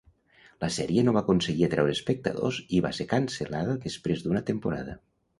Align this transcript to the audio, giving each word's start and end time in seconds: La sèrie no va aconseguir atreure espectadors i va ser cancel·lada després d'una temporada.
La 0.61 0.67
sèrie 0.75 1.01
no 1.09 1.11
va 1.17 1.21
aconseguir 1.25 1.65
atreure 1.67 1.93
espectadors 1.97 2.57
i 2.77 2.79
va 2.85 2.91
ser 2.99 3.07
cancel·lada 3.11 3.75
després 3.83 4.25
d'una 4.25 4.43
temporada. 4.49 4.97